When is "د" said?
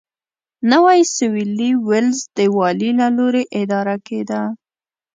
2.37-2.39